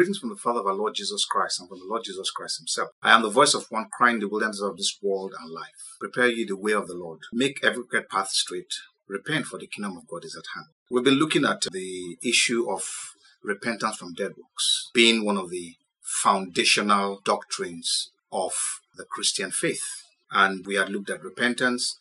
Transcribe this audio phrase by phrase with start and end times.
[0.00, 2.60] Greetings from the Father of our Lord Jesus Christ and from the Lord Jesus Christ
[2.60, 2.88] Himself.
[3.02, 5.98] I am the voice of one crying in the wilderness of this world and life.
[6.00, 7.18] Prepare ye the way of the Lord.
[7.34, 8.72] Make every crooked path straight.
[9.08, 10.68] Repent, for the kingdom of God is at hand.
[10.90, 12.82] We've been looking at the issue of
[13.44, 18.54] repentance from dead works being one of the foundational doctrines of
[18.96, 19.84] the Christian faith.
[20.32, 21.98] And we had looked at repentance,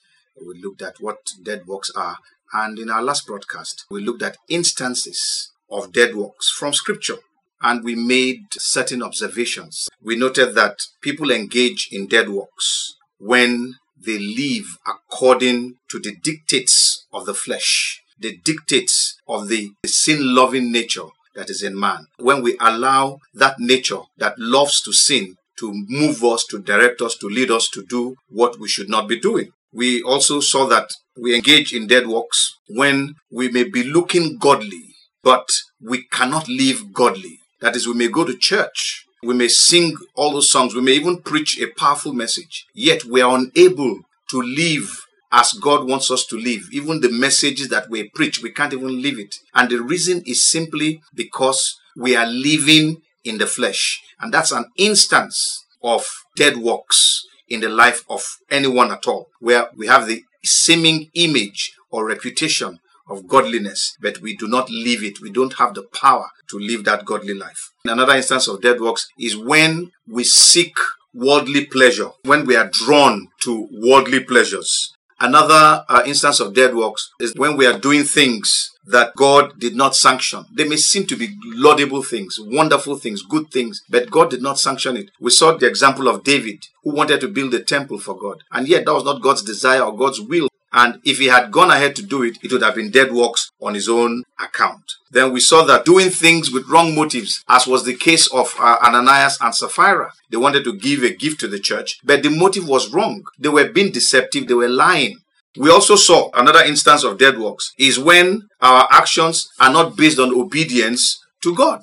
[0.48, 2.20] we looked at what dead works are,
[2.54, 7.18] and in our last broadcast, we looked at instances of dead works from Scripture.
[7.62, 9.89] And we made certain observations.
[10.02, 17.06] We noted that people engage in dead works when they live according to the dictates
[17.11, 22.07] of the flesh, the dictates of the sin loving nature that is in man.
[22.18, 27.18] When we allow that nature that loves to sin to move us, to direct us,
[27.18, 29.51] to lead us to do what we should not be doing.
[29.73, 30.89] We also saw that
[31.21, 35.50] we engage in dead works when we may be looking godly, but
[35.81, 37.39] we cannot live godly.
[37.62, 40.94] That is, we may go to church, we may sing all those songs, we may
[40.94, 46.26] even preach a powerful message, yet we are unable to live as God wants us
[46.28, 46.70] to live.
[46.72, 49.36] Even the messages that we preach, we can't even live it.
[49.54, 54.02] And the reason is simply because we are living in the flesh.
[54.20, 59.70] And that's an instance of dead works in the life of anyone at all, where
[59.76, 62.80] we have the seeming image or reputation
[63.10, 65.22] of godliness, but we do not live it.
[65.22, 67.72] We don't have the power to live that godly life.
[67.86, 70.74] Another instance of dead works is when we seek
[71.14, 74.94] worldly pleasure, when we are drawn to worldly pleasures.
[75.22, 79.76] Another uh, instance of dead works is when we are doing things that God did
[79.76, 80.46] not sanction.
[80.54, 84.60] They may seem to be laudable things, wonderful things, good things, but God did not
[84.60, 85.12] sanction it.
[85.20, 88.68] We saw the example of David, who wanted to build a temple for God, and
[88.68, 90.48] yet that was not God's desire or God's will.
[90.72, 93.52] And if he had gone ahead to do it, it would have been dead works
[93.59, 94.84] on his own account.
[95.11, 98.78] Then we saw that doing things with wrong motives, as was the case of uh,
[98.84, 100.11] Ananias and Sapphira.
[100.30, 103.23] They wanted to give a gift to the church, but the motive was wrong.
[103.39, 105.17] They were being deceptive, they were lying.
[105.58, 110.20] We also saw another instance of dead works is when our actions are not based
[110.20, 111.82] on obedience to God.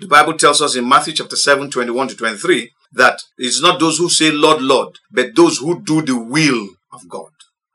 [0.00, 3.98] The Bible tells us in Matthew chapter 7, 21 to 23, that it's not those
[3.98, 7.30] who say, Lord, Lord, but those who do the will of God.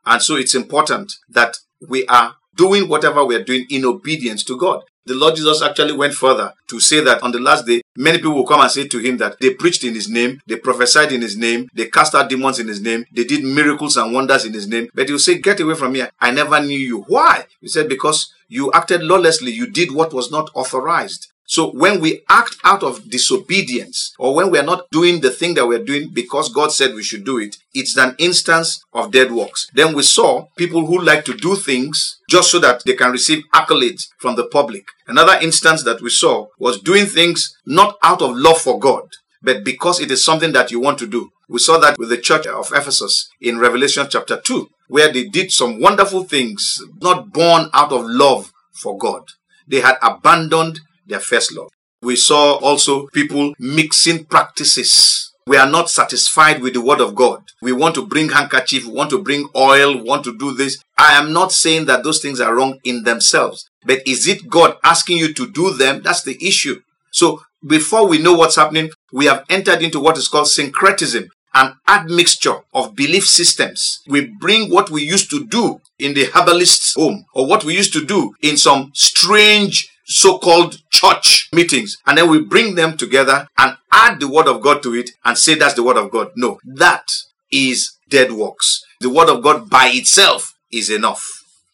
[0.06, 1.56] And so it's important that
[1.88, 4.82] we are doing whatever we are doing in obedience to God.
[5.06, 8.34] The Lord Jesus actually went further to say that on the last day, many people
[8.34, 11.20] will come and say to him that they preached in his name, they prophesied in
[11.20, 14.54] his name, they cast out demons in his name, they did miracles and wonders in
[14.54, 14.88] his name.
[14.94, 16.10] But he'll say, Get away from here.
[16.20, 17.02] I never knew you.
[17.02, 17.44] Why?
[17.60, 21.33] He said, Because you acted lawlessly, you did what was not authorized.
[21.46, 25.54] So when we act out of disobedience or when we are not doing the thing
[25.54, 29.30] that we're doing because God said we should do it, it's an instance of dead
[29.30, 29.66] works.
[29.74, 33.44] Then we saw people who like to do things just so that they can receive
[33.54, 34.84] accolades from the public.
[35.06, 39.08] Another instance that we saw was doing things not out of love for God,
[39.42, 41.30] but because it is something that you want to do.
[41.48, 45.52] We saw that with the church of Ephesus in Revelation chapter 2, where they did
[45.52, 49.24] some wonderful things, not born out of love for God.
[49.68, 51.70] They had abandoned their first love.
[52.02, 55.32] We saw also people mixing practices.
[55.46, 57.42] We are not satisfied with the word of God.
[57.60, 60.82] We want to bring handkerchief, want to bring oil, want to do this.
[60.96, 64.76] I am not saying that those things are wrong in themselves, but is it God
[64.82, 66.02] asking you to do them?
[66.02, 66.80] That's the issue.
[67.10, 71.76] So before we know what's happening, we have entered into what is called syncretism, an
[71.88, 74.00] admixture of belief systems.
[74.06, 77.92] We bring what we used to do in the herbalist's home or what we used
[77.94, 83.76] to do in some strange so-called church meetings and then we bring them together and
[83.92, 86.30] add the word of God to it and say that's the word of God.
[86.36, 87.06] No, that
[87.50, 88.82] is dead works.
[89.00, 91.24] The word of God by itself is enough.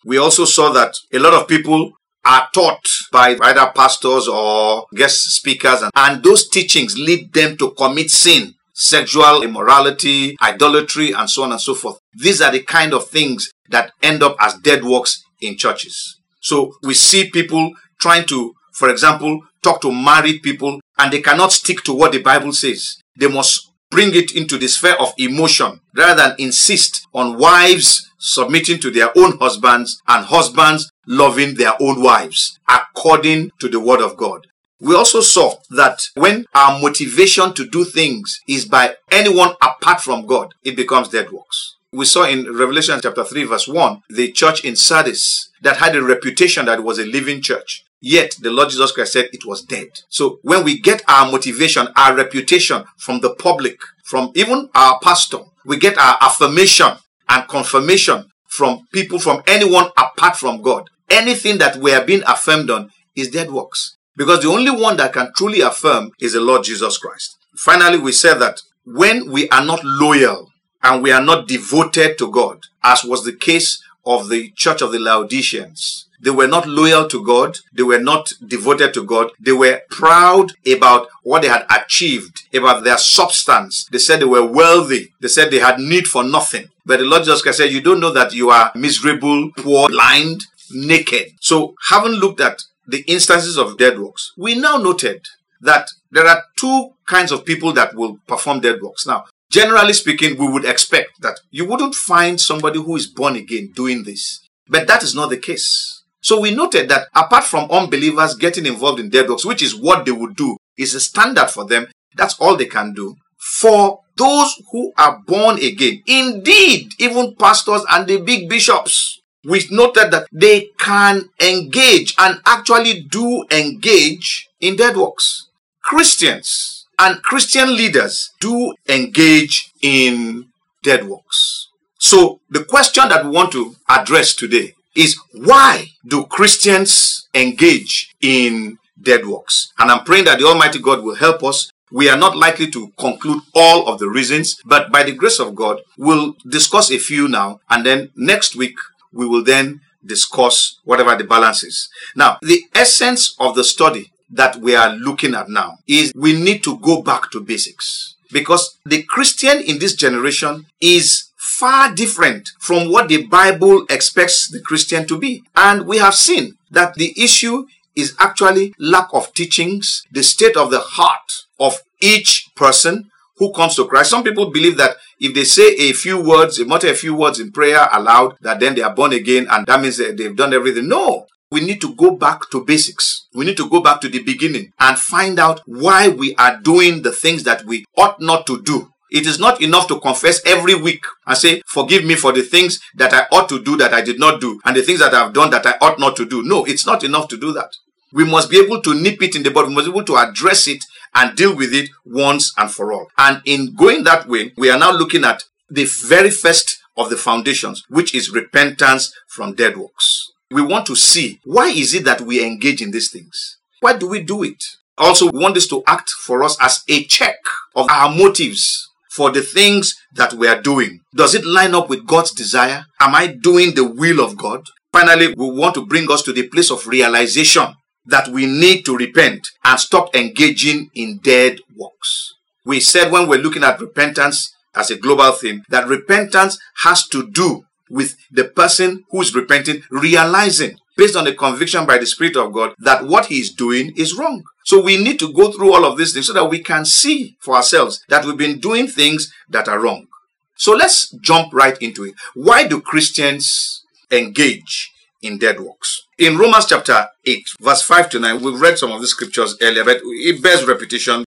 [0.04, 1.92] We also saw that a lot of people
[2.24, 7.70] are taught by either pastors or guest speakers and, and those teachings lead them to
[7.72, 11.98] commit sin sexual immorality, idolatry, and so on and so forth.
[12.14, 16.18] These are the kind of things that end up as dead works in churches.
[16.40, 21.52] So we see people trying to, for example, talk to married people and they cannot
[21.52, 22.96] stick to what the Bible says.
[23.16, 28.78] They must bring it into the sphere of emotion rather than insist on wives submitting
[28.78, 34.16] to their own husbands and husbands loving their own wives according to the word of
[34.16, 34.46] God.
[34.78, 40.26] We also saw that when our motivation to do things is by anyone apart from
[40.26, 41.76] God, it becomes dead works.
[41.92, 46.02] We saw in Revelation chapter 3 verse 1, the church in Sardis that had a
[46.02, 47.84] reputation that was a living church.
[48.00, 49.88] Yet the Lord Jesus Christ said it was dead.
[50.08, 55.40] So when we get our motivation, our reputation from the public, from even our pastor,
[55.66, 56.92] we get our affirmation
[57.28, 60.88] and confirmation from people, from anyone apart from God.
[61.10, 65.12] Anything that we are being affirmed on is dead works Because the only one that
[65.12, 67.36] can truly affirm is the Lord Jesus Christ.
[67.56, 70.50] Finally, we said that when we are not loyal
[70.82, 74.92] and we are not devoted to God, as was the case of the church of
[74.92, 77.58] the Laodiceans, they were not loyal to God.
[77.72, 79.30] They were not devoted to God.
[79.40, 83.86] They were proud about what they had achieved, about their substance.
[83.90, 85.12] They said they were wealthy.
[85.20, 86.68] They said they had need for nothing.
[86.84, 90.44] But the Lord Jesus Christ said, You don't know that you are miserable, poor, blind,
[90.72, 91.32] naked.
[91.40, 95.24] So, having looked at the instances of dead works, we now noted
[95.60, 99.06] that there are two kinds of people that will perform dead works.
[99.06, 103.72] Now, generally speaking, we would expect that you wouldn't find somebody who is born again
[103.74, 104.40] doing this.
[104.68, 106.02] But that is not the case.
[106.22, 110.04] So we noted that apart from unbelievers getting involved in dead works, which is what
[110.04, 111.86] they would do, is a standard for them.
[112.14, 113.16] That's all they can do.
[113.38, 120.10] For those who are born again, indeed, even pastors and the big bishops, we noted
[120.10, 125.48] that they can engage and actually do engage in dead works.
[125.82, 130.48] Christians and Christian leaders do engage in
[130.82, 131.68] dead works.
[131.98, 138.78] So the question that we want to address today is why do Christians engage in
[139.00, 139.72] dead works?
[139.78, 141.70] And I'm praying that the Almighty God will help us.
[141.90, 145.54] We are not likely to conclude all of the reasons, but by the grace of
[145.54, 148.76] God, we'll discuss a few now, and then next week
[149.12, 151.88] we will then discuss whatever the balance is.
[152.14, 156.62] Now, the essence of the study that we are looking at now is we need
[156.64, 162.90] to go back to basics because the Christian in this generation is far different from
[162.90, 165.42] what the Bible expects the Christian to be.
[165.56, 167.66] And we have seen that the issue
[167.96, 173.74] is actually lack of teachings, the state of the heart of each person who comes
[173.76, 174.10] to Christ.
[174.10, 177.40] Some people believe that if they say a few words, they mutter a few words
[177.40, 180.54] in prayer aloud, that then they are born again and that means that they've done
[180.54, 180.88] everything.
[180.88, 181.26] No.
[181.50, 183.26] We need to go back to basics.
[183.34, 187.02] We need to go back to the beginning and find out why we are doing
[187.02, 190.74] the things that we ought not to do it is not enough to confess every
[190.74, 194.02] week and say, Forgive me for the things that I ought to do that I
[194.02, 196.42] did not do, and the things that I've done that I ought not to do.
[196.42, 197.70] No, it's not enough to do that.
[198.12, 199.68] We must be able to nip it in the bud.
[199.68, 203.08] We must be able to address it and deal with it once and for all.
[203.18, 207.16] And in going that way, we are now looking at the very first of the
[207.16, 210.09] foundations, which is repentance from dead works.
[210.50, 213.58] We want to see why is it that we engage in these things?
[213.80, 214.62] Why do we do it?
[214.98, 217.36] Also, we want this to act for us as a check
[217.74, 221.00] of our motives for the things that we are doing?
[221.14, 222.84] Does it line up with God's desire?
[223.00, 224.62] Am I doing the will of God?
[224.92, 227.74] Finally, we want to bring us to the place of realization
[228.06, 232.34] that we need to repent and stop engaging in dead works.
[232.64, 237.28] We said when we're looking at repentance as a global theme that repentance has to
[237.30, 242.36] do with the person who is repenting realizing based on the conviction by the Spirit
[242.36, 244.44] of God that what he is doing is wrong.
[244.64, 247.36] So we need to go through all of these things so that we can see
[247.40, 250.08] for ourselves that we've been doing things that are wrong.
[250.56, 252.14] So let's jump right into it.
[252.34, 256.02] Why do Christians engage in dead works?
[256.18, 259.84] In Romans chapter 8, verse 5 to 9, we've read some of the scriptures earlier,
[259.84, 261.24] but it bears repetition.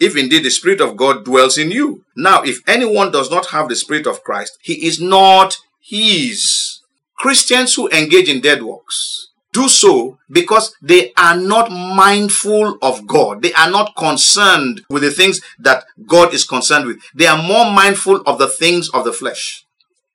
[0.00, 2.04] if indeed the Spirit of God dwells in you.
[2.16, 6.80] Now, if anyone does not have the Spirit of Christ, he is not his.
[7.16, 13.42] Christians who engage in dead works do so because they are not mindful of God.
[13.42, 16.98] They are not concerned with the things that God is concerned with.
[17.14, 19.66] They are more mindful of the things of the flesh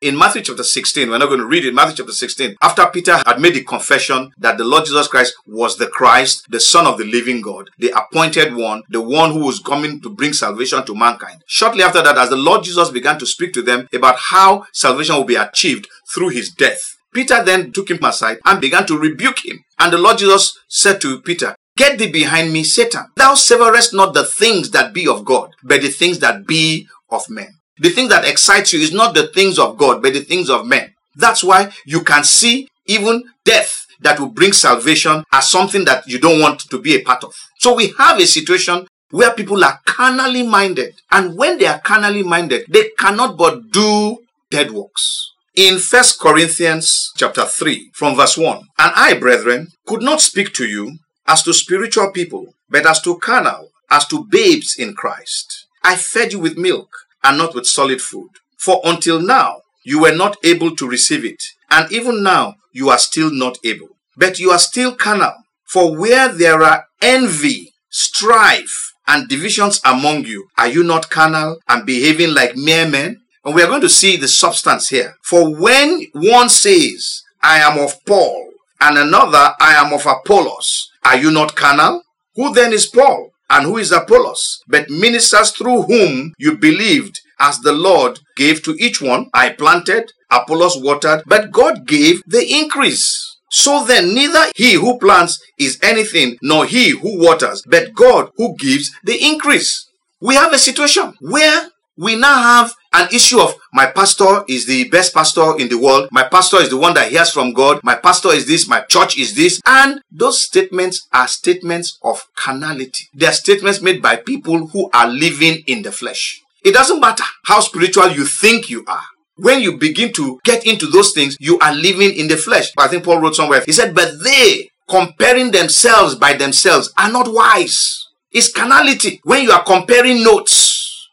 [0.01, 3.17] in Matthew chapter 16, we're not going to read it, Matthew chapter 16, after Peter
[3.25, 6.97] had made the confession that the Lord Jesus Christ was the Christ, the Son of
[6.97, 10.95] the living God, the appointed one, the one who was coming to bring salvation to
[10.95, 11.41] mankind.
[11.47, 15.15] Shortly after that, as the Lord Jesus began to speak to them about how salvation
[15.15, 19.45] will be achieved through his death, Peter then took him aside and began to rebuke
[19.45, 19.59] him.
[19.79, 23.07] And the Lord Jesus said to Peter, Get thee behind me, Satan.
[23.15, 27.29] Thou severest not the things that be of God, but the things that be of
[27.29, 27.49] men.
[27.77, 30.65] The thing that excites you is not the things of God, but the things of
[30.65, 30.93] men.
[31.15, 36.19] That's why you can see even death that will bring salvation as something that you
[36.19, 37.33] don't want to be a part of.
[37.59, 40.95] So we have a situation where people are carnally minded.
[41.11, 45.31] And when they are carnally minded, they cannot but do dead works.
[45.55, 50.65] In First Corinthians chapter 3 from verse 1, And I, brethren, could not speak to
[50.65, 55.65] you as to spiritual people, but as to carnal, as to babes in Christ.
[55.83, 56.89] I fed you with milk
[57.25, 58.29] and not with solid food.
[58.57, 61.43] For until now, you were not able to receive it.
[61.69, 63.89] And even now, you are still not able.
[64.15, 65.33] But you are still carnal.
[65.65, 71.85] For where there are envy, strife, and divisions among you, are you not carnal and
[71.85, 73.21] behaving like mere men?
[73.43, 75.15] And we are going to see the substance here.
[75.23, 81.17] For when one says, I am of Paul, and another, I am of Apollos, are
[81.17, 82.03] you not carnal?
[82.35, 83.31] Who then is Paul?
[83.49, 84.61] And who is Apollos?
[84.67, 89.27] But ministers through whom you believed, as the Lord gave to each one.
[89.33, 93.37] I planted, Apollos watered, but God gave the increase.
[93.51, 98.55] So then, neither he who plants is anything, nor he who waters, but God who
[98.57, 99.87] gives the increase.
[100.19, 104.89] We have a situation where we now have an issue of my pastor is the
[104.89, 106.09] best pastor in the world.
[106.11, 107.79] My pastor is the one that hears from God.
[107.83, 108.67] My pastor is this.
[108.67, 109.61] My church is this.
[109.65, 113.09] And those statements are statements of carnality.
[113.13, 116.41] They are statements made by people who are living in the flesh.
[116.63, 119.03] It doesn't matter how spiritual you think you are.
[119.37, 122.71] When you begin to get into those things, you are living in the flesh.
[122.77, 127.31] I think Paul wrote somewhere, he said, But they, comparing themselves by themselves, are not
[127.31, 128.07] wise.
[128.31, 129.19] It's carnality.
[129.23, 130.64] When you are comparing notes,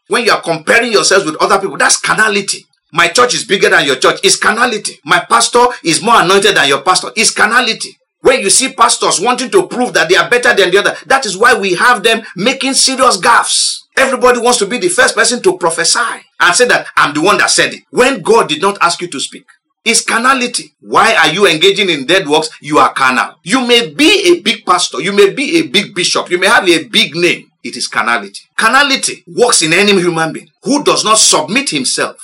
[0.07, 2.65] when you are comparing yourselves with other people, that's carnality.
[2.91, 4.19] My church is bigger than your church.
[4.23, 4.99] It's carnality.
[5.03, 7.09] My pastor is more anointed than your pastor.
[7.15, 7.97] It's carnality.
[8.21, 11.25] When you see pastors wanting to prove that they are better than the other, that
[11.25, 13.79] is why we have them making serious gaffes.
[13.97, 15.99] Everybody wants to be the first person to prophesy
[16.39, 19.07] and say that I'm the one that said it when God did not ask you
[19.09, 19.45] to speak.
[19.85, 20.73] It's carnality.
[20.79, 22.49] Why are you engaging in dead works?
[22.61, 23.35] You are carnal.
[23.43, 26.67] You may be a big pastor, you may be a big bishop, you may have
[26.67, 27.49] a big name.
[27.63, 28.41] It is carnality.
[28.57, 32.17] Carnality works in any human being who does not submit himself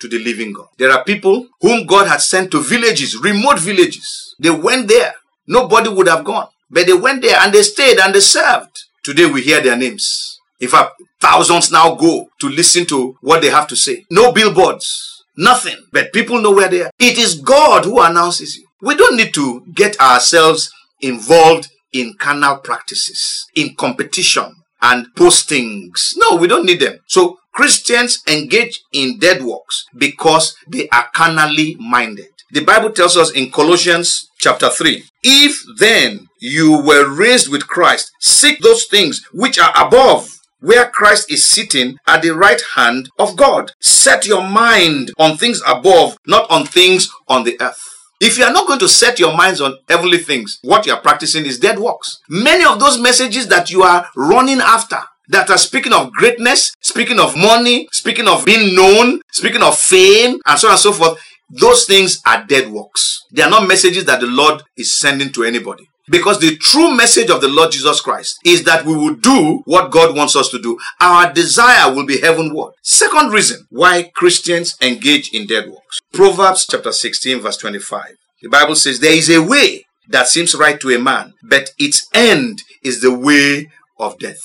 [0.00, 0.66] to the living God.
[0.76, 4.34] There are people whom God had sent to villages, remote villages.
[4.40, 5.14] They went there.
[5.46, 6.48] Nobody would have gone.
[6.68, 8.84] But they went there and they stayed and they served.
[9.04, 10.40] Today we hear their names.
[10.58, 14.04] In fact, thousands now go to listen to what they have to say.
[14.10, 16.90] No billboards, nothing, but people know where they are.
[16.98, 18.66] It is God who announces you.
[18.80, 26.12] We don't need to get ourselves involved in carnal practices, in competition and postings.
[26.16, 26.98] No, we don't need them.
[27.06, 32.26] So Christians engage in dead works because they are carnally minded.
[32.50, 38.10] The Bible tells us in Colossians chapter 3 If then you were raised with Christ,
[38.20, 40.28] seek those things which are above
[40.60, 43.72] where Christ is sitting at the right hand of God.
[43.80, 47.91] Set your mind on things above, not on things on the earth.
[48.24, 51.00] If you are not going to set your minds on heavenly things, what you are
[51.00, 52.20] practicing is dead works.
[52.28, 54.98] Many of those messages that you are running after,
[55.30, 60.38] that are speaking of greatness, speaking of money, speaking of being known, speaking of fame,
[60.46, 63.24] and so on and so forth, those things are dead works.
[63.32, 65.88] They are not messages that the Lord is sending to anybody.
[66.08, 69.90] Because the true message of the Lord Jesus Christ is that we will do what
[69.90, 70.78] God wants us to do.
[71.00, 72.74] Our desire will be heavenward.
[72.82, 76.01] Second reason why Christians engage in dead works.
[76.12, 78.16] Proverbs chapter 16 verse 25.
[78.42, 82.06] The Bible says there is a way that seems right to a man, but its
[82.12, 84.42] end is the way of death.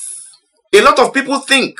[0.72, 1.78] A lot of people think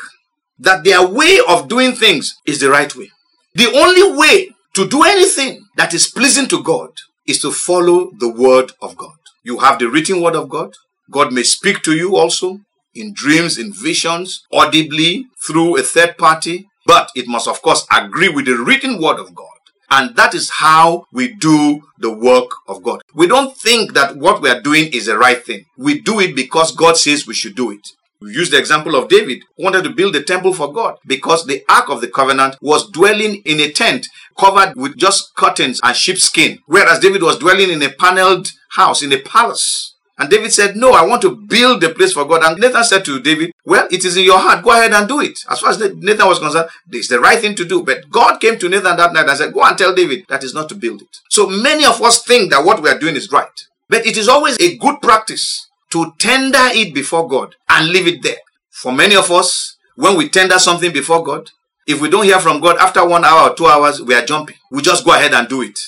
[0.58, 3.10] that their way of doing things is the right way.
[3.54, 6.90] The only way to do anything that is pleasing to God
[7.26, 9.16] is to follow the word of God.
[9.42, 10.74] You have the written word of God.
[11.10, 12.60] God may speak to you also
[12.94, 18.28] in dreams, in visions, audibly through a third party, but it must, of course, agree
[18.28, 19.57] with the written word of God.
[19.90, 23.02] And that is how we do the work of God.
[23.14, 25.64] We don't think that what we are doing is the right thing.
[25.76, 27.88] We do it because God says we should do it.
[28.20, 31.46] We use the example of David, who wanted to build a temple for God because
[31.46, 35.96] the Ark of the Covenant was dwelling in a tent covered with just curtains and
[35.96, 39.87] sheepskin, whereas David was dwelling in a paneled house, in a palace.
[40.18, 42.42] And David said, No, I want to build a place for God.
[42.42, 44.64] And Nathan said to David, Well, it is in your heart.
[44.64, 45.38] Go ahead and do it.
[45.48, 47.84] As far as Nathan was concerned, it's the right thing to do.
[47.84, 50.54] But God came to Nathan that night and said, Go and tell David that is
[50.54, 51.16] not to build it.
[51.30, 53.48] So many of us think that what we are doing is right.
[53.88, 58.22] But it is always a good practice to tender it before God and leave it
[58.22, 58.36] there.
[58.70, 61.50] For many of us, when we tender something before God,
[61.86, 64.56] if we don't hear from God after one hour or two hours, we are jumping.
[64.70, 65.78] We just go ahead and do it.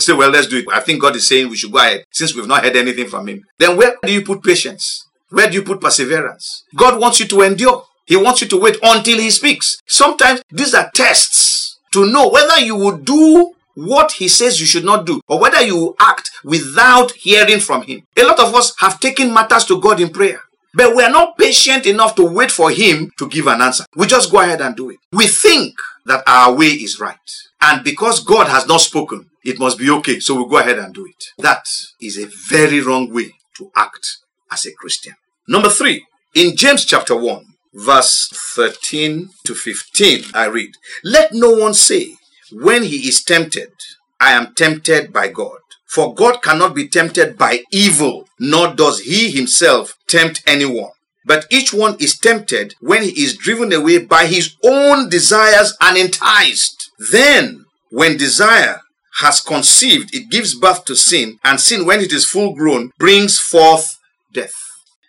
[0.00, 0.66] Say, well, let's do it.
[0.72, 3.28] I think God is saying we should go ahead since we've not heard anything from
[3.28, 3.44] Him.
[3.58, 5.06] Then where do you put patience?
[5.30, 6.64] Where do you put perseverance?
[6.76, 7.84] God wants you to endure.
[8.06, 9.80] He wants you to wait until He speaks.
[9.86, 14.84] Sometimes these are tests to know whether you will do what he says you should
[14.84, 18.02] not do, or whether you act without hearing from him.
[18.16, 20.40] A lot of us have taken matters to God in prayer.
[20.74, 23.84] But we are not patient enough to wait for him to give an answer.
[23.96, 24.98] We just go ahead and do it.
[25.12, 25.74] We think
[26.06, 27.16] that our way is right.
[27.60, 30.20] And because God has not spoken, it must be okay.
[30.20, 31.24] So we'll go ahead and do it.
[31.38, 31.66] That
[32.00, 34.18] is a very wrong way to act
[34.50, 35.14] as a Christian.
[35.46, 41.74] Number three, in James chapter 1, verse 13 to 15, I read, Let no one
[41.74, 42.16] say,
[42.52, 43.72] when he is tempted,
[44.20, 45.58] I am tempted by God.
[45.86, 50.90] For God cannot be tempted by evil, nor does he himself tempt anyone.
[51.24, 55.96] But each one is tempted when he is driven away by his own desires and
[55.96, 56.90] enticed.
[57.12, 58.82] Then, when desire
[59.18, 63.38] has conceived, it gives birth to sin, and sin, when it is full grown, brings
[63.38, 63.98] forth
[64.32, 64.54] death.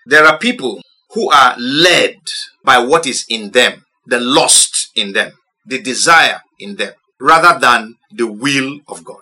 [0.05, 0.81] There are people
[1.13, 2.17] who are led
[2.63, 5.33] by what is in them, the lust in them,
[5.65, 9.17] the desire in them, rather than the will of God.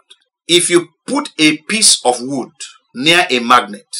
[0.47, 2.51] If you put a piece of wood
[2.95, 3.93] near a magnet,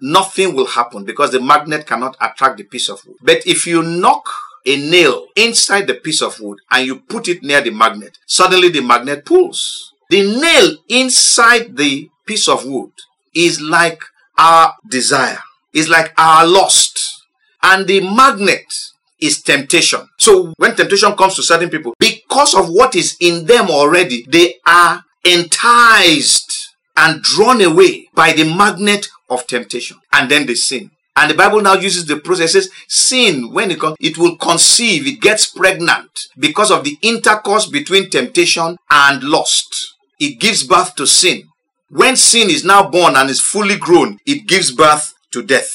[0.00, 3.16] nothing will happen because the magnet cannot attract the piece of wood.
[3.20, 4.28] But if you knock
[4.64, 8.68] a nail inside the piece of wood and you put it near the magnet, suddenly
[8.68, 9.92] the magnet pulls.
[10.10, 12.92] The nail inside the piece of wood
[13.34, 14.00] is like
[14.38, 15.40] our desire,
[15.74, 17.24] is like our lust.
[17.62, 18.72] And the magnet
[19.20, 20.08] is temptation.
[20.16, 24.54] So when temptation comes to certain people, because of what is in them already, they
[24.66, 29.98] are enticed and drawn away by the magnet of temptation.
[30.12, 30.90] And then they sin.
[31.16, 35.20] And the Bible now uses the processes sin, when it comes, it will conceive, it
[35.20, 41.44] gets pregnant because of the intercourse between temptation and lust it gives birth to sin.
[41.90, 45.72] When sin is now born and is fully grown, it gives birth to death,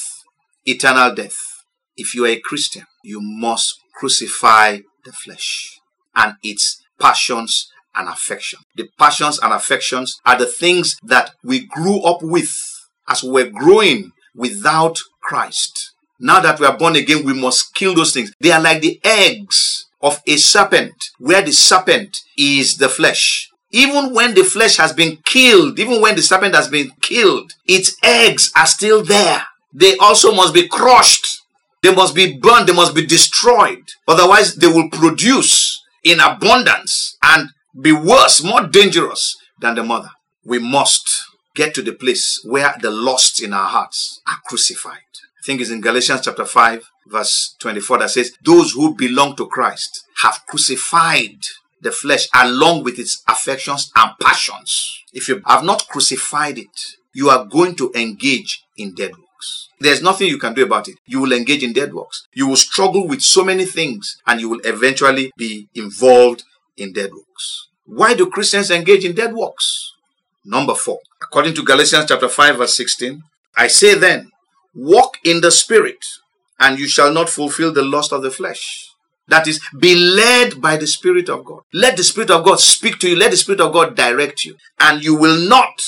[0.66, 1.38] eternal death.
[1.98, 5.80] If you are a Christian, you must crucify the flesh
[6.16, 8.60] and its passions and affection.
[8.76, 12.54] The passions and affections are the things that we grew up with
[13.08, 15.94] as we were growing without Christ.
[16.20, 18.32] Now that we are born again, we must kill those things.
[18.40, 24.14] They are like the eggs of a serpent, where the serpent is the flesh even
[24.14, 28.52] when the flesh has been killed, even when the serpent has been killed, its eggs
[28.56, 29.44] are still there.
[29.74, 31.42] They also must be crushed.
[31.82, 32.70] They must be burned.
[32.70, 33.84] They must be destroyed.
[34.08, 37.50] Otherwise, they will produce in abundance and
[37.82, 40.12] be worse, more dangerous than the mother.
[40.46, 41.10] We must
[41.56, 44.98] get to the place where the lusts in our hearts are crucified.
[44.98, 49.48] I think it's in Galatians chapter 5, verse 24 that says, Those who belong to
[49.48, 51.40] Christ have crucified
[51.84, 55.04] the flesh along with its affections and passions.
[55.14, 59.70] If you have not crucified it, you are going to engage in dead works.
[59.80, 60.98] There's nothing you can do about it.
[61.06, 62.28] You will engage in dead works.
[62.34, 66.44] You will struggle with so many things and you will eventually be involved
[66.78, 67.68] in dead works.
[67.86, 69.94] Why do Christians engage in dead works?
[70.46, 73.24] Number four, according to Galatians chapter 5 verse 16,
[73.56, 74.32] I say then,
[74.74, 76.04] walk in the spirit
[76.60, 78.93] and you shall not fulfill the lust of the flesh.
[79.28, 81.62] That is, be led by the Spirit of God.
[81.74, 83.16] Let the Spirit of God speak to you.
[83.16, 84.56] Let the Spirit of God direct you.
[84.80, 85.80] And you will not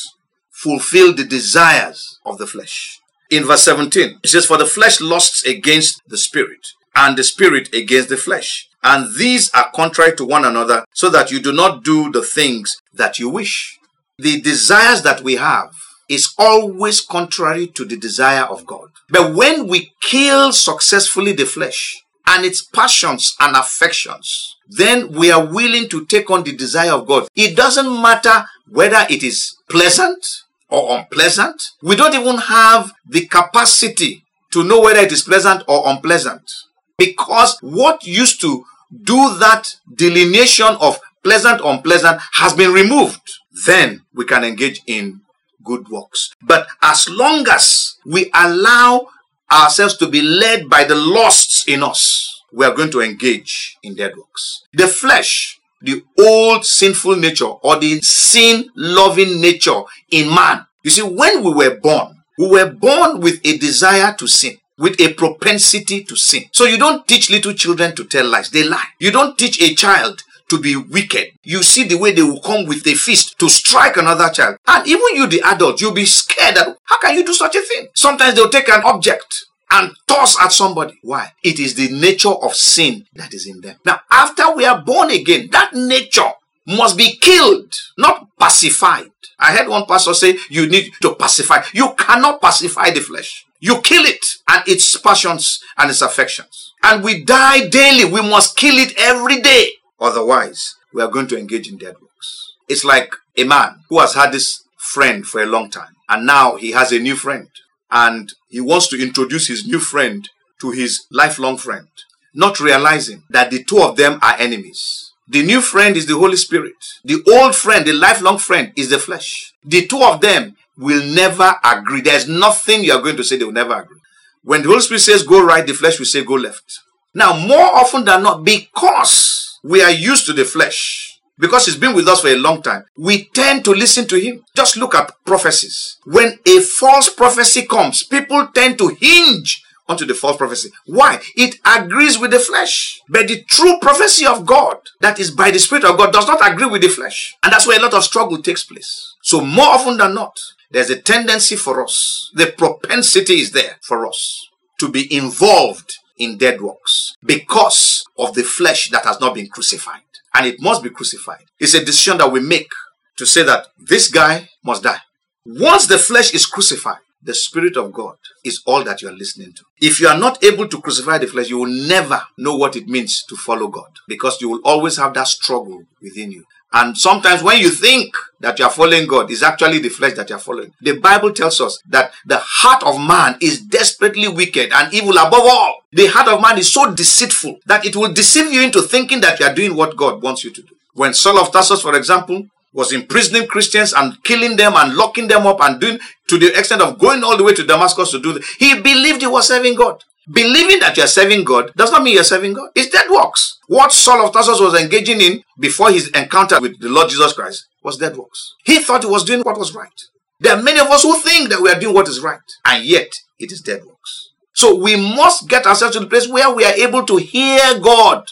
[0.51, 2.99] fulfill the desires of the flesh.
[3.29, 7.73] In verse 17, it says, For the flesh lusts against the Spirit, and the Spirit
[7.73, 8.69] against the flesh.
[8.83, 12.77] And these are contrary to one another, so that you do not do the things
[12.93, 13.77] that you wish.
[14.17, 15.73] The desires that we have
[16.07, 18.89] is always contrary to the desire of God.
[19.09, 25.45] But when we kill successfully the flesh, and its passions and affections, then we are
[25.45, 27.27] willing to take on the desire of God.
[27.35, 31.61] It doesn't matter whether it is pleasant or unpleasant.
[31.81, 36.51] We don't even have the capacity to know whether it is pleasant or unpleasant.
[36.97, 38.65] Because what used to
[39.03, 43.21] do that delineation of pleasant unpleasant has been removed.
[43.65, 45.21] Then we can engage in
[45.63, 46.31] good works.
[46.41, 49.07] But as long as we allow
[49.51, 53.95] ourselves to be led by the lusts in us, we are going to engage in
[53.95, 54.63] dead works.
[54.73, 59.81] The flesh, the old sinful nature or the sin loving nature
[60.11, 60.65] in man.
[60.83, 64.99] You see, when we were born, we were born with a desire to sin with
[64.99, 66.43] a propensity to sin.
[66.51, 68.87] So you don't teach little children to tell lies, they lie.
[68.99, 71.33] You don't teach a child to be wicked.
[71.43, 74.57] You see the way they will come with a fist to strike another child.
[74.67, 77.61] And even you, the adult, you'll be scared that how can you do such a
[77.61, 77.87] thing?
[77.93, 80.97] Sometimes they'll take an object and toss at somebody.
[81.01, 81.33] Why?
[81.43, 83.77] It is the nature of sin that is in them.
[83.85, 86.31] Now, after we are born again, that nature
[86.67, 89.11] must be killed, not pacified.
[89.37, 91.63] I heard one pastor say you need to pacify.
[91.73, 93.45] You cannot pacify the flesh.
[93.59, 96.73] You kill it and its passions and its affections.
[96.83, 98.05] And we die daily.
[98.05, 99.71] We must kill it every day.
[99.99, 102.53] Otherwise, we are going to engage in dead works.
[102.67, 106.55] It's like a man who has had this friend for a long time and now
[106.55, 107.49] he has a new friend
[107.91, 110.29] and he wants to introduce his new friend
[110.61, 111.87] to his lifelong friend,
[112.33, 115.11] not realizing that the two of them are enemies.
[115.27, 116.75] The new friend is the Holy Spirit.
[117.03, 119.53] The old friend, the lifelong friend, is the flesh.
[119.63, 122.01] The two of them will never agree.
[122.01, 123.99] There's nothing you are going to say they will never agree.
[124.43, 126.79] When the Holy Spirit says go right, the flesh will say go left.
[127.15, 131.95] Now, more often than not, because we are used to the flesh, because he's been
[131.95, 134.43] with us for a long time, we tend to listen to him.
[134.55, 135.97] Just look at prophecies.
[136.05, 140.69] When a false prophecy comes, people tend to hinge onto the false prophecy.
[140.85, 141.19] Why?
[141.35, 143.01] It agrees with the flesh.
[143.09, 146.47] But the true prophecy of God, that is by the Spirit of God, does not
[146.47, 147.35] agree with the flesh.
[147.43, 149.15] And that's where a lot of struggle takes place.
[149.21, 150.39] So, more often than not,
[150.71, 154.47] there's a tendency for us, the propensity is there for us
[154.79, 160.01] to be involved in dead works because of the flesh that has not been crucified.
[160.33, 161.45] And it must be crucified.
[161.59, 162.69] It's a decision that we make
[163.17, 164.99] to say that this guy must die.
[165.45, 169.53] Once the flesh is crucified, the Spirit of God is all that you are listening
[169.53, 169.63] to.
[169.81, 172.87] If you are not able to crucify the flesh, you will never know what it
[172.87, 176.43] means to follow God because you will always have that struggle within you.
[176.75, 180.29] And sometimes when you think that you are following God, it's actually the flesh that
[180.29, 180.73] you are following.
[180.81, 185.43] The Bible tells us that the heart of man is desperately wicked and evil above
[185.45, 185.79] all.
[185.93, 189.39] The heart of man is so deceitful that it will deceive you into thinking that
[189.39, 190.75] you are doing what God wants you to do.
[190.95, 195.47] When Saul of Tarsus, for example, was imprisoning Christians and killing them and locking them
[195.47, 198.33] up and doing to the extent of going all the way to Damascus to do
[198.33, 198.43] that.
[198.59, 200.03] He believed he was serving God.
[200.31, 202.69] Believing that you're serving God does not mean you're serving God.
[202.75, 203.59] It's dead works.
[203.67, 207.67] What Saul of Tarsus was engaging in before his encounter with the Lord Jesus Christ
[207.83, 208.55] was dead works.
[208.63, 210.01] He thought he was doing what was right.
[210.39, 212.83] There are many of us who think that we are doing what is right, and
[212.83, 214.31] yet it is dead works.
[214.53, 218.25] So we must get ourselves to the place where we are able to hear God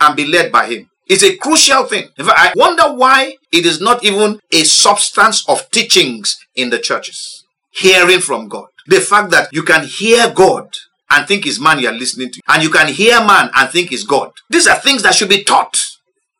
[0.00, 0.90] and be led by Him.
[1.06, 2.08] It's a crucial thing.
[2.18, 6.78] In fact, I wonder why it is not even a substance of teachings in the
[6.78, 7.44] churches.
[7.70, 8.68] Hearing from God.
[8.86, 10.68] The fact that you can hear God
[11.10, 13.92] and think is man you are listening to, and you can hear man and think
[13.92, 14.32] is God.
[14.50, 15.78] These are things that should be taught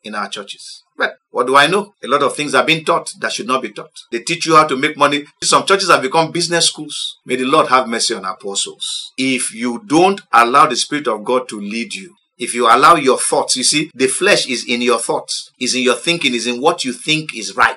[0.02, 0.83] in our churches.
[0.96, 1.94] But what do I know?
[2.02, 3.92] A lot of things are being taught that should not be taught.
[4.11, 5.24] They teach you how to make money.
[5.44, 7.18] Some churches have become business schools.
[7.24, 9.12] May the Lord have mercy on our poor souls.
[9.16, 13.18] If you don't allow the Spirit of God to lead you, if you allow your
[13.18, 16.61] thoughts, you see, the flesh is in your thoughts, is in your thinking, is in
[16.61, 17.76] what you think is right.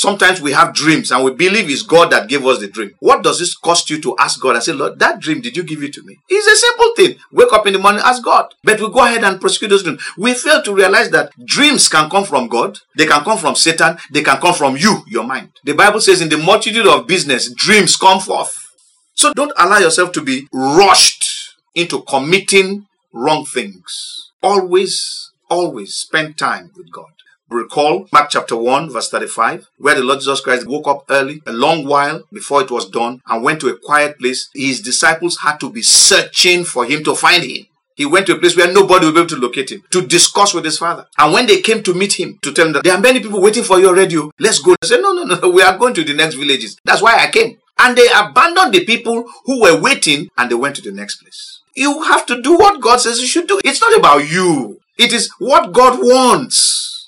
[0.00, 2.92] Sometimes we have dreams and we believe it's God that gave us the dream.
[3.00, 5.62] What does this cost you to ask God and say, Lord, that dream, did you
[5.62, 6.16] give it to me?
[6.26, 7.22] It's a simple thing.
[7.30, 8.54] Wake up in the morning, ask God.
[8.64, 10.02] But we go ahead and prosecute those dreams.
[10.16, 13.98] We fail to realize that dreams can come from God, they can come from Satan,
[14.10, 15.50] they can come from you, your mind.
[15.64, 18.56] The Bible says, in the multitude of business, dreams come forth.
[19.12, 24.30] So don't allow yourself to be rushed into committing wrong things.
[24.42, 27.12] Always, always spend time with God.
[27.50, 31.52] Recall Mark chapter 1, verse 35, where the Lord Jesus Christ woke up early, a
[31.52, 34.48] long while before it was done, and went to a quiet place.
[34.54, 37.66] His disciples had to be searching for him to find him.
[37.96, 40.54] He went to a place where nobody would be able to locate him to discuss
[40.54, 41.06] with his father.
[41.18, 43.42] And when they came to meet him, to tell him that there are many people
[43.42, 44.76] waiting for your radio, let's go.
[44.80, 46.78] They said, No, no, no, we are going to the next villages.
[46.84, 47.58] That's why I came.
[47.78, 51.60] And they abandoned the people who were waiting and they went to the next place.
[51.74, 53.60] You have to do what God says you should do.
[53.64, 56.99] It's not about you, it is what God wants.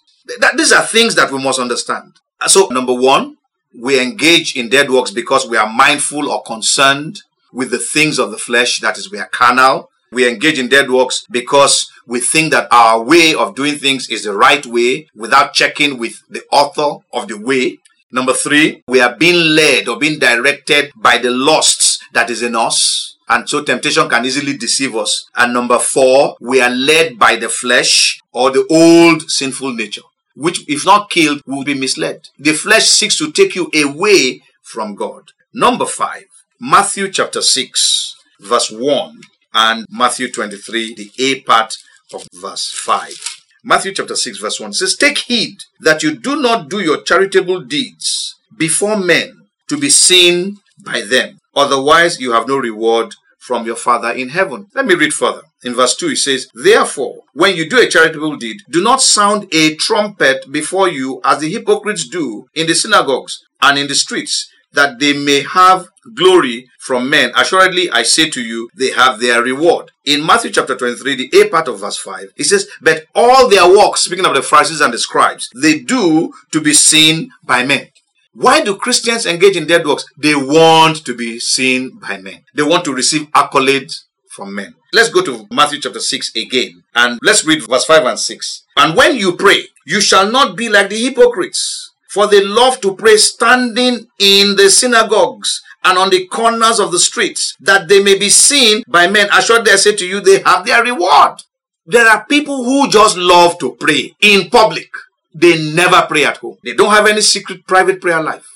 [0.56, 2.14] These are things that we must understand.
[2.40, 3.36] Uh, so, number one,
[3.78, 8.30] we engage in dead works because we are mindful or concerned with the things of
[8.30, 9.90] the flesh, that is, we are carnal.
[10.10, 14.24] We engage in dead works because we think that our way of doing things is
[14.24, 17.78] the right way without checking with the author of the way.
[18.10, 22.54] Number three, we are being led or being directed by the lusts that is in
[22.54, 23.16] us.
[23.28, 25.30] And so temptation can easily deceive us.
[25.34, 30.02] And number four, we are led by the flesh or the old sinful nature,
[30.34, 32.28] which if not killed will be misled.
[32.38, 35.32] The flesh seeks to take you away from God.
[35.54, 36.24] Number five,
[36.60, 39.20] Matthew chapter 6, verse 1
[39.54, 41.74] and Matthew 23, the A part
[42.14, 43.12] of verse 5.
[43.64, 47.60] Matthew chapter 6, verse 1 says, Take heed that you do not do your charitable
[47.60, 51.38] deeds before men to be seen by them.
[51.54, 54.66] Otherwise, you have no reward from your Father in heaven.
[54.74, 55.42] Let me read further.
[55.62, 59.46] In verse 2, it says, Therefore, when you do a charitable deed, do not sound
[59.52, 64.48] a trumpet before you as the hypocrites do in the synagogues and in the streets,
[64.72, 67.30] that they may have glory from men.
[67.36, 69.90] Assuredly, I say to you, they have their reward.
[70.04, 73.68] In Matthew chapter 23, the A part of verse 5, it says, But all their
[73.68, 77.88] works, speaking of the Pharisees and the scribes, they do to be seen by men.
[78.34, 80.06] Why do Christians engage in dead works?
[80.16, 82.44] They want to be seen by men.
[82.54, 84.74] They want to receive accolades from men.
[84.92, 88.64] Let's go to Matthew chapter 6 again and let's read verse 5 and 6.
[88.76, 92.94] And when you pray, you shall not be like the hypocrites, for they love to
[92.96, 98.18] pray standing in the synagogues and on the corners of the streets, that they may
[98.18, 99.28] be seen by men.
[99.32, 101.42] Assuredly, I say to you, they have their reward.
[101.84, 104.88] There are people who just love to pray in public.
[105.34, 106.58] They never pray at home.
[106.62, 108.46] They don't have any secret private prayer life.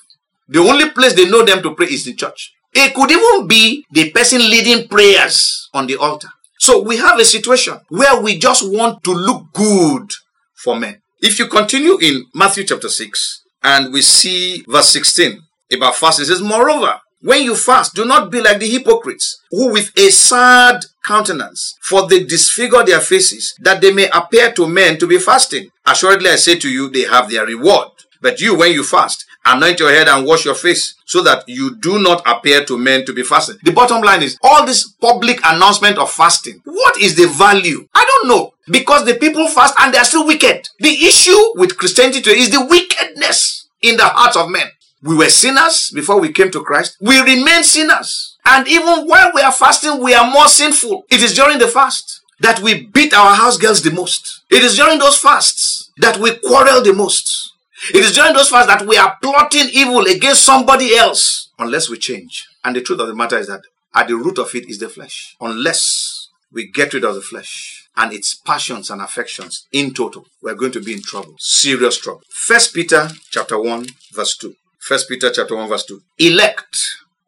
[0.49, 2.55] The only place they know them to pray is the church.
[2.79, 6.29] It could even be the person leading prayers on the altar.
[6.59, 10.11] So we have a situation where we just want to look good
[10.55, 11.01] for men.
[11.23, 15.41] If you continue in Matthew chapter 6 and we see verse 16
[15.73, 19.73] about fasting, it says, Moreover, when you fast, do not be like the hypocrites, who
[19.73, 24.99] with a sad countenance, for they disfigure their faces, that they may appear to men
[24.99, 25.71] to be fasting.
[25.87, 27.89] Assuredly, I say to you, they have their reward.
[28.21, 31.77] But you, when you fast, anoint your head and wash your face, so that you
[31.77, 33.57] do not appear to men to be fasting.
[33.63, 36.61] The bottom line is all this public announcement of fasting.
[36.65, 37.89] What is the value?
[37.95, 38.55] I don't know.
[38.69, 40.69] Because the people fast and they are still wicked.
[40.81, 44.67] The issue with Christianity today is the wickedness in the hearts of men.
[45.03, 46.97] We were sinners before we came to Christ.
[47.01, 48.37] We remain sinners.
[48.45, 51.05] And even while we are fasting, we are more sinful.
[51.11, 54.43] It is during the fast that we beat our house girls the most.
[54.51, 57.53] It is during those fasts that we quarrel the most.
[57.93, 61.51] It is during those fasts that we are plotting evil against somebody else.
[61.59, 62.47] Unless we change.
[62.65, 63.63] And the truth of the matter is that
[63.95, 65.37] at the root of it is the flesh.
[65.41, 70.55] Unless we get rid of the flesh, and its passions and affections in total, we're
[70.55, 72.23] going to be in trouble, serious trouble.
[72.29, 74.55] First Peter chapter 1, verse 2.
[74.79, 76.01] First Peter chapter 1, verse 2.
[76.19, 76.79] Elect.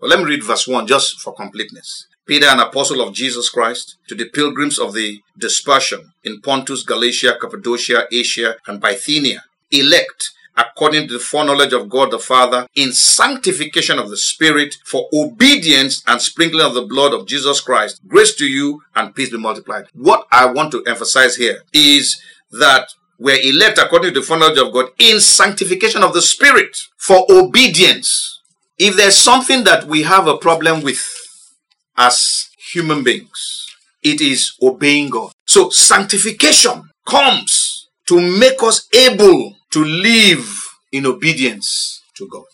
[0.01, 2.07] Well, let me read verse 1 just for completeness.
[2.27, 7.39] Peter, an apostle of Jesus Christ, to the pilgrims of the dispersion in Pontus, Galatia,
[7.41, 13.99] Cappadocia, Asia, and Bithynia, elect according to the foreknowledge of God the Father, in sanctification
[13.99, 18.01] of the Spirit, for obedience and sprinkling of the blood of Jesus Christ.
[18.07, 19.87] Grace to you and peace be multiplied.
[19.95, 24.73] What I want to emphasize here is that we're elect according to the foreknowledge of
[24.73, 28.41] God in sanctification of the Spirit for obedience.
[28.79, 31.01] If there's something that we have a problem with
[31.97, 35.33] as human beings, it is obeying God.
[35.47, 40.49] So sanctification comes to make us able to live
[40.93, 42.45] in obedience to God.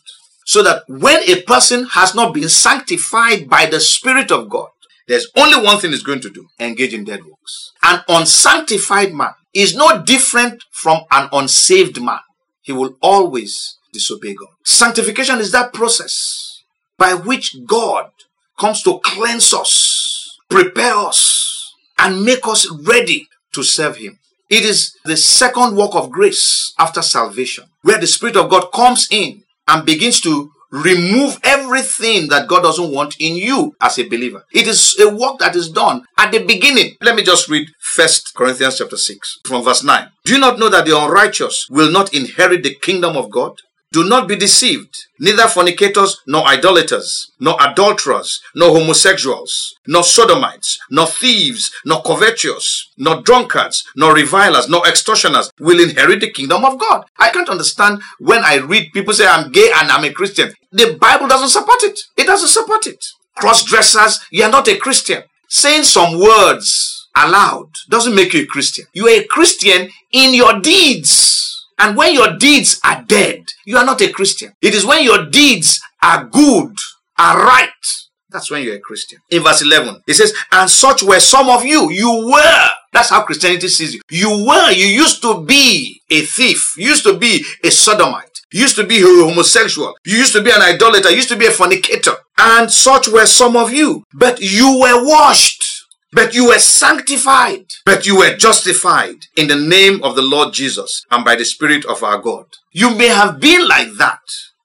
[0.45, 4.69] So that when a person has not been sanctified by the Spirit of God,
[5.07, 7.73] there's only one thing he's going to do engage in dead works.
[7.83, 12.21] An unsanctified man is no different from an unsaved man.
[12.63, 14.49] He will always disobey God.
[14.65, 16.63] Sanctification is that process
[16.99, 18.11] by which God
[18.59, 24.19] comes to cleanse us, prepare us, and make us ready to serve Him.
[24.51, 29.09] It is the second work of grace after salvation, where the Spirit of God comes
[29.11, 34.45] in and begins to remove everything that God doesn't want in you as a believer.
[34.53, 36.97] It is a work that is done at the beginning.
[37.01, 40.09] Let me just read First Corinthians chapter 6 from verse 9.
[40.25, 43.61] Do you not know that the unrighteous will not inherit the kingdom of God?
[43.95, 45.07] Do not be deceived.
[45.21, 53.23] Neither fornicators, nor idolaters, nor adulterers, nor homosexuals, nor sodomites, nor thieves, nor covetous, nor
[53.23, 57.05] drunkards, nor revilers, nor extortioners will inherit the kingdom of God.
[57.21, 60.53] I can't understand when I read people say I'm gay and I'm a Christian.
[60.73, 62.01] The Bible doesn't support it.
[62.17, 62.99] It doesn't support it.
[63.37, 65.23] Cross dressers, you're not a Christian.
[65.49, 68.87] Saying some words aloud doesn't make you a Christian.
[68.93, 71.44] You are a Christian in your deeds.
[71.79, 74.53] And when your deeds are dead, you are not a Christian.
[74.63, 76.75] It is when your deeds are good,
[77.19, 77.71] are right.
[78.31, 79.21] That's when you're a Christian.
[79.31, 81.91] In verse 11, it says, And such were some of you.
[81.91, 82.69] You were.
[82.93, 84.01] That's how Christianity sees you.
[84.11, 84.71] You were.
[84.73, 86.75] You used to be a thief.
[86.77, 88.41] You used to be a sodomite.
[88.53, 89.95] You used to be a homosexual.
[90.05, 91.11] You used to be an idolater.
[91.11, 92.15] You used to be a fornicator.
[92.37, 94.05] And such were some of you.
[94.13, 95.84] But you were washed
[96.15, 101.05] but you were sanctified, but you were justified in the name of the Lord Jesus
[101.11, 102.47] and by the Spirit of our God.
[102.73, 104.21] You may have been like that,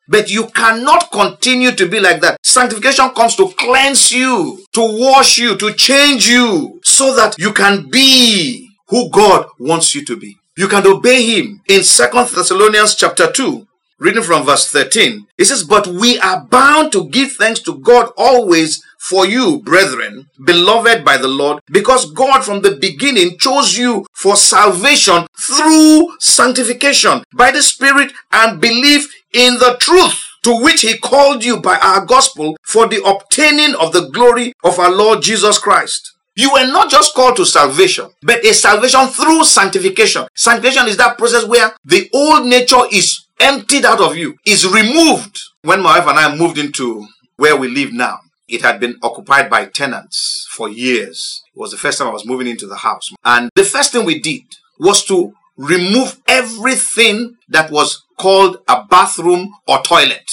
[0.07, 2.37] but you cannot continue to be like that.
[2.43, 7.89] Sanctification comes to cleanse you, to wash you, to change you, so that you can
[7.89, 10.35] be who God wants you to be.
[10.57, 11.61] You can obey Him.
[11.69, 13.65] In Second Thessalonians chapter 2,
[13.99, 18.11] reading from verse 13, it says, But we are bound to give thanks to God
[18.17, 24.05] always for you, brethren, beloved by the Lord, because God from the beginning chose you
[24.13, 30.97] for salvation through sanctification by the Spirit and belief in the truth to which he
[30.97, 35.57] called you by our gospel for the obtaining of the glory of our Lord Jesus
[35.57, 36.13] Christ.
[36.35, 40.25] You were not just called to salvation, but a salvation through sanctification.
[40.35, 45.39] Sanctification is that process where the old nature is emptied out of you, is removed.
[45.61, 49.49] When my wife and I moved into where we live now, it had been occupied
[49.49, 51.43] by tenants for years.
[51.53, 53.09] It was the first time I was moving into the house.
[53.23, 54.43] And the first thing we did
[54.79, 60.31] was to remove everything that was called a bathroom or toilet.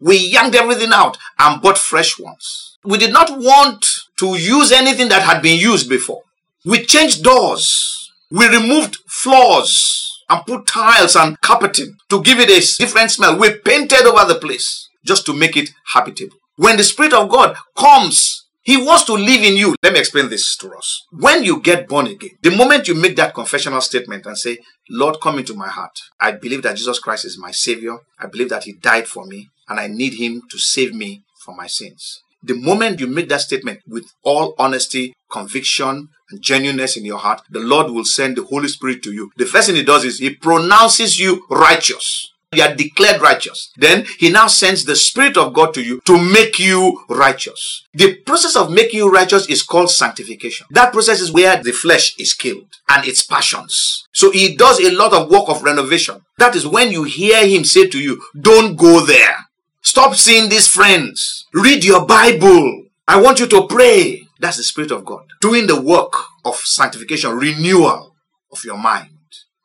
[0.00, 2.78] We yanked everything out and bought fresh ones.
[2.84, 3.84] We did not want
[4.18, 6.22] to use anything that had been used before.
[6.64, 8.12] We changed doors.
[8.30, 13.38] We removed floors and put tiles and carpeting to give it a different smell.
[13.38, 16.36] We painted over the place just to make it habitable.
[16.56, 19.74] When the Spirit of God comes, He wants to live in you.
[19.82, 21.04] Let me explain this to us.
[21.12, 24.58] When you get born again, the moment you make that confessional statement and say,
[24.90, 25.98] Lord, come into my heart.
[26.20, 27.98] I believe that Jesus Christ is my Savior.
[28.18, 31.56] I believe that He died for me and I need Him to save me from
[31.56, 32.22] my sins.
[32.42, 37.42] The moment you make that statement with all honesty, conviction, and genuineness in your heart,
[37.50, 39.30] the Lord will send the Holy Spirit to you.
[39.36, 42.30] The first thing He does is He pronounces you righteous.
[42.52, 43.70] You are declared righteous.
[43.76, 47.84] Then he now sends the Spirit of God to you to make you righteous.
[47.92, 50.66] The process of making you righteous is called sanctification.
[50.70, 54.06] That process is where the flesh is killed and its passions.
[54.14, 56.22] So he does a lot of work of renovation.
[56.38, 59.36] That is when you hear him say to you, don't go there.
[59.82, 61.46] Stop seeing these friends.
[61.52, 62.86] Read your Bible.
[63.06, 64.22] I want you to pray.
[64.40, 66.12] That's the Spirit of God doing the work
[66.44, 68.14] of sanctification, renewal
[68.52, 69.10] of your mind,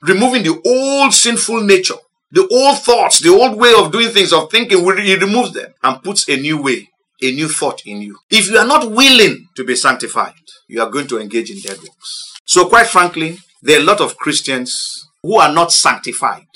[0.02, 1.96] removing the old sinful nature
[2.34, 6.02] the old thoughts, the old way of doing things, of thinking, he removes them and
[6.04, 6.90] puts a new way,
[7.22, 8.18] a new thought in you.
[8.30, 10.34] If you are not willing to be sanctified,
[10.68, 12.40] you are going to engage in dead works.
[12.46, 16.48] So, quite frankly, there are a lot of Christians who are not sanctified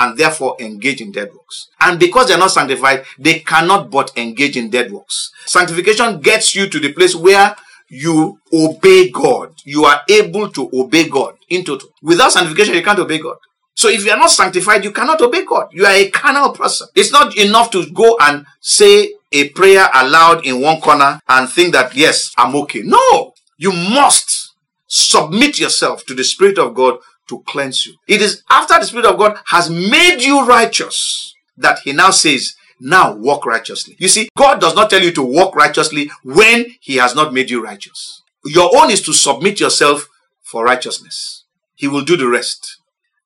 [0.00, 1.68] and therefore engage in dead works.
[1.78, 5.30] And because they're not sanctified, they cannot but engage in dead works.
[5.44, 7.54] Sanctification gets you to the place where
[7.88, 9.52] you obey God.
[9.64, 11.90] You are able to obey God in total.
[12.02, 13.36] Without sanctification, you can't obey God.
[13.74, 15.68] So if you are not sanctified, you cannot obey God.
[15.72, 16.88] You are a carnal person.
[16.94, 21.72] It's not enough to go and say a prayer aloud in one corner and think
[21.74, 22.82] that, yes, I'm okay.
[22.82, 24.54] No, you must
[24.86, 26.98] submit yourself to the Spirit of God
[27.30, 27.94] to cleanse you.
[28.06, 32.54] It is after the Spirit of God has made you righteous that He now says,
[32.80, 33.96] now walk righteously.
[33.98, 37.50] You see, God does not tell you to walk righteously when He has not made
[37.50, 38.22] you righteous.
[38.44, 40.08] Your own is to submit yourself
[40.42, 41.44] for righteousness.
[41.76, 42.78] He will do the rest.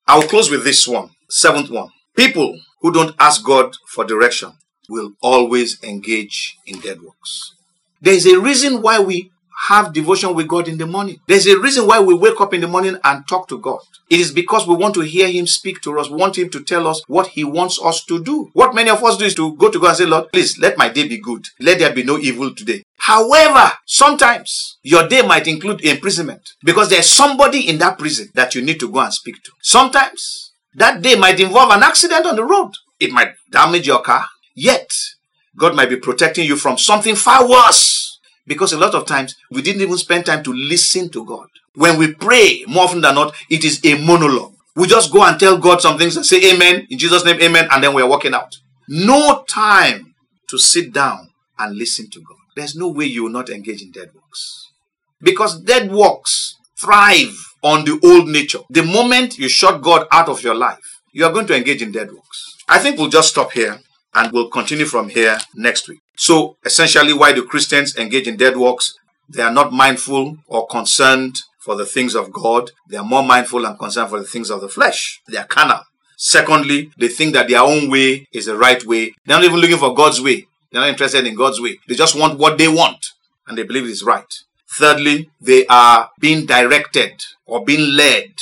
[0.06, 1.90] I'll close with this one, seventh one.
[2.16, 4.52] People who don't ask God for direction
[4.88, 7.54] will always engage in dead works.
[8.02, 9.30] There's a reason why we
[9.68, 11.20] have devotion with God in the morning.
[11.26, 13.80] There's a reason why we wake up in the morning and talk to God.
[14.10, 16.62] It is because we want to hear Him speak to us, we want Him to
[16.62, 18.50] tell us what He wants us to do.
[18.52, 20.76] What many of us do is to go to God and say, Lord, please let
[20.76, 21.46] my day be good.
[21.60, 22.82] Let there be no evil today.
[22.98, 28.62] However, sometimes your day might include imprisonment because there's somebody in that prison that you
[28.62, 29.52] need to go and speak to.
[29.60, 32.72] Sometimes that day might involve an accident on the road.
[33.00, 34.26] It might damage your car.
[34.54, 34.90] Yet,
[35.56, 38.13] God might be protecting you from something far worse.
[38.46, 41.48] Because a lot of times we didn't even spend time to listen to God.
[41.74, 44.54] When we pray, more often than not, it is a monologue.
[44.76, 47.68] We just go and tell God some things and say amen, in Jesus' name, amen,
[47.70, 48.56] and then we're walking out.
[48.88, 50.14] No time
[50.50, 53.90] to sit down and listen to God there's no way you will not engage in
[53.90, 54.70] dead works.
[55.20, 58.60] Because dead works thrive on the old nature.
[58.70, 61.92] The moment you shut God out of your life, you are going to engage in
[61.92, 62.56] dead works.
[62.68, 63.80] I think we'll just stop here
[64.14, 66.00] and we'll continue from here next week.
[66.16, 68.98] So, essentially, why do Christians engage in dead works?
[69.28, 72.70] They are not mindful or concerned for the things of God.
[72.88, 75.20] They are more mindful and concerned for the things of the flesh.
[75.28, 75.80] They are carnal.
[76.16, 79.12] Secondly, they think that their own way is the right way.
[79.24, 80.46] They're not even looking for God's way.
[80.70, 81.78] They're not interested in God's way.
[81.88, 83.06] They just want what they want
[83.46, 84.32] and they believe it is right.
[84.68, 88.32] Thirdly, they are being directed or being led,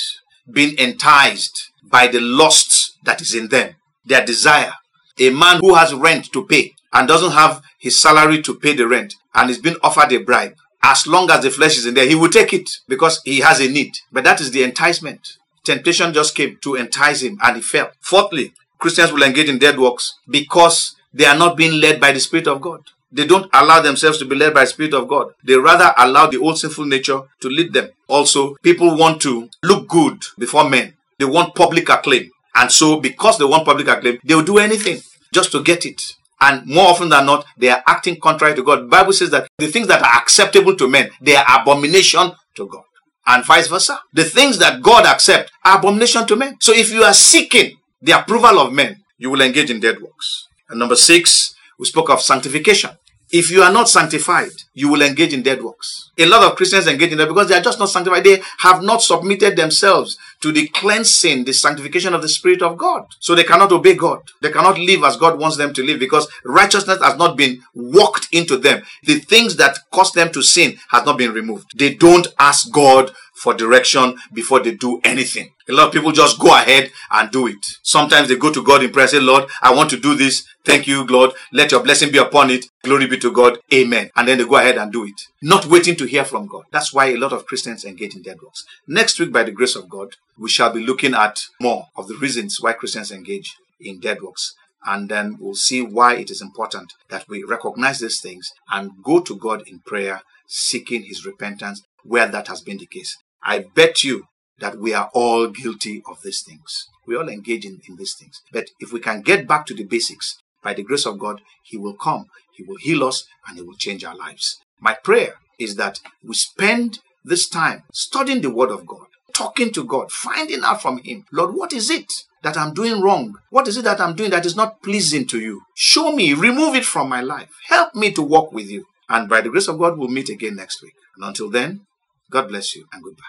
[0.50, 4.72] being enticed by the lust that is in them, their desire.
[5.18, 8.86] A man who has rent to pay and doesn't have his salary to pay the
[8.86, 12.08] rent and is being offered a bribe, as long as the flesh is in there,
[12.08, 13.98] he will take it because he has a need.
[14.10, 15.38] But that is the enticement.
[15.64, 17.90] Temptation just came to entice him and he fell.
[18.00, 22.18] Fourthly, Christians will engage in dead works because they are not being led by the
[22.18, 22.80] Spirit of God.
[23.12, 25.34] They don't allow themselves to be led by the Spirit of God.
[25.44, 27.90] They rather allow the old sinful nature to lead them.
[28.08, 30.94] Also, people want to look good before men.
[31.18, 32.30] They want public acclaim.
[32.54, 35.00] And so, because they want public acclaim, they will do anything
[35.32, 36.02] just to get it.
[36.42, 38.90] And more often than not, they are acting contrary to God.
[38.90, 42.82] Bible says that the things that are acceptable to men, they are abomination to God.
[43.24, 44.00] And vice versa.
[44.12, 46.56] The things that God accepts are abomination to men.
[46.60, 50.48] So if you are seeking the approval of men, you will engage in dead works.
[50.68, 52.90] And number six, we spoke of sanctification.
[53.32, 56.10] If you are not sanctified, you will engage in dead works.
[56.18, 58.24] A lot of Christians engage in that because they are just not sanctified.
[58.24, 63.06] They have not submitted themselves to the cleansing, the sanctification of the Spirit of God.
[63.20, 64.20] So they cannot obey God.
[64.42, 68.28] They cannot live as God wants them to live because righteousness has not been walked
[68.32, 68.82] into them.
[69.04, 71.78] The things that cause them to sin has not been removed.
[71.78, 75.52] They don't ask God for direction before they do anything.
[75.68, 77.64] A lot of people just go ahead and do it.
[77.82, 80.46] Sometimes they go to God in prayer say, Lord, I want to do this.
[80.64, 81.32] Thank you, Lord.
[81.52, 82.66] Let your blessing be upon it.
[82.82, 83.58] Glory be to God.
[83.72, 84.10] Amen.
[84.16, 85.20] And then they go ahead and do it.
[85.40, 86.64] Not waiting to hear from God.
[86.72, 88.64] That's why a lot of Christians engage in dead works.
[88.86, 92.16] Next week, by the grace of God, we shall be looking at more of the
[92.16, 94.54] reasons why Christians engage in dead works.
[94.84, 99.20] And then we'll see why it is important that we recognize these things and go
[99.20, 103.16] to God in prayer, seeking His repentance where that has been the case.
[103.44, 104.26] I bet you
[104.58, 106.88] that we are all guilty of these things.
[107.06, 108.40] We all engage in, in these things.
[108.52, 111.76] But if we can get back to the basics, by the grace of God, He
[111.76, 112.26] will come,
[112.56, 114.60] He will heal us, and He will change our lives.
[114.80, 119.84] My prayer is that we spend this time studying the Word of God, talking to
[119.84, 123.36] God, finding out from Him, Lord, what is it that I'm doing wrong?
[123.50, 125.62] What is it that I'm doing that is not pleasing to you?
[125.74, 127.50] Show me, remove it from my life.
[127.68, 128.86] Help me to walk with you.
[129.08, 130.94] And by the grace of God, we'll meet again next week.
[131.16, 131.82] And until then,
[132.30, 133.22] God bless you and goodbye.